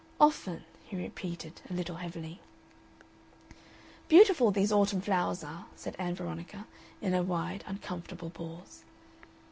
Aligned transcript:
"Often," 0.19 0.65
he 0.83 0.95
repeated, 0.95 1.61
a 1.69 1.73
little 1.75 1.97
heavily. 1.97 2.39
"Beautiful 4.07 4.49
these 4.49 4.71
autumn 4.71 4.99
flowers 4.99 5.43
are," 5.43 5.67
said 5.75 5.95
Ann 5.99 6.15
Veronica, 6.15 6.65
in 7.01 7.13
a 7.13 7.21
wide, 7.21 7.63
uncomfortable 7.67 8.31
pause. 8.31 8.81